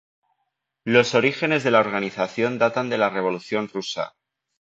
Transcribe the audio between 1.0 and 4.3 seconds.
orígenes de la organización datan de la Revolución rusa.